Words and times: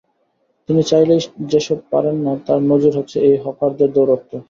তিনি 0.69 0.81
চাইলেই 0.83 1.21
যেসব 1.51 1.79
পারেন 1.91 2.15
না, 2.25 2.33
তার 2.47 2.59
নজির 2.71 2.93
হচ্ছে 2.99 3.17
এই 3.27 3.35
হকারদের 3.45 3.89
দৌরাত্ম্য। 3.95 4.35